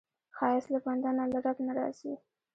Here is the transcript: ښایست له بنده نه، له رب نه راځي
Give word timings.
ښایست 0.37 0.67
له 0.73 0.79
بنده 0.85 1.09
نه، 1.17 1.23
له 1.33 1.39
رب 1.45 1.57
نه 1.67 1.73
راځي 1.79 2.13